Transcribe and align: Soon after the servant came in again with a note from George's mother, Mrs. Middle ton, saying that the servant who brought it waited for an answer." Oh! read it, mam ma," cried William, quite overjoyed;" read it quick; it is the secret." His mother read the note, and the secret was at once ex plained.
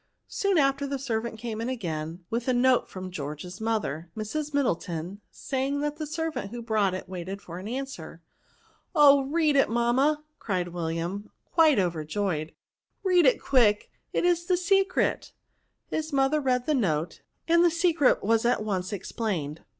Soon 0.29 0.57
after 0.57 0.87
the 0.87 0.97
servant 0.97 1.37
came 1.37 1.61
in 1.61 1.69
again 1.69 2.25
with 2.31 2.47
a 2.47 2.53
note 2.53 2.89
from 2.89 3.11
George's 3.11 3.61
mother, 3.61 4.09
Mrs. 4.17 4.51
Middle 4.51 4.75
ton, 4.75 5.21
saying 5.29 5.81
that 5.81 5.97
the 5.97 6.07
servant 6.07 6.49
who 6.49 6.63
brought 6.63 6.95
it 6.95 7.07
waited 7.07 7.39
for 7.39 7.59
an 7.59 7.67
answer." 7.67 8.23
Oh! 8.95 9.21
read 9.21 9.55
it, 9.55 9.69
mam 9.69 9.97
ma," 9.97 10.15
cried 10.39 10.69
William, 10.69 11.29
quite 11.51 11.77
overjoyed;" 11.77 12.55
read 13.03 13.27
it 13.27 13.39
quick; 13.39 13.91
it 14.11 14.25
is 14.25 14.45
the 14.45 14.57
secret." 14.57 15.33
His 15.91 16.11
mother 16.11 16.41
read 16.41 16.65
the 16.65 16.73
note, 16.73 17.21
and 17.47 17.63
the 17.63 17.69
secret 17.69 18.23
was 18.23 18.43
at 18.43 18.63
once 18.63 18.91
ex 18.91 19.11
plained. 19.11 19.61